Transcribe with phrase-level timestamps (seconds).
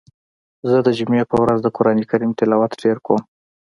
[0.69, 3.21] زه د جمعی په ورځ د قرآن کریم تلاوت ډیر کوم.